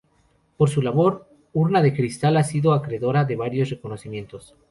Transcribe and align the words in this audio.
Por 0.57 0.67
su 0.71 0.81
labor, 0.81 1.27
Urna 1.53 1.79
de 1.83 1.93
Cristal 1.93 2.35
ha 2.37 2.43
sido 2.43 2.73
acreedora 2.73 3.23
de 3.23 3.35
varios 3.35 3.69
reconocimientos. 3.69 4.55